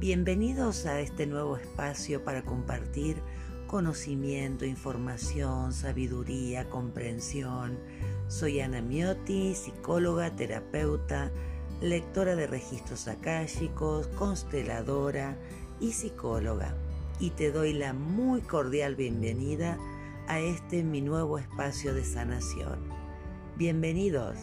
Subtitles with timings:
[0.00, 3.18] Bienvenidos a este nuevo espacio para compartir
[3.66, 7.78] conocimiento, información, sabiduría, comprensión.
[8.26, 11.30] Soy Ana Miotti, psicóloga, terapeuta,
[11.82, 15.36] lectora de registros akáshicos, consteladora
[15.80, 16.74] y psicóloga.
[17.18, 19.76] Y te doy la muy cordial bienvenida
[20.28, 22.78] a este mi nuevo espacio de sanación.
[23.58, 24.38] Bienvenidos.